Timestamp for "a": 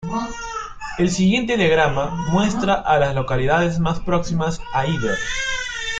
2.73-2.97, 4.73-4.87